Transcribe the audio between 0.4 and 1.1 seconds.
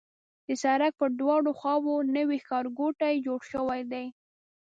د سړک پر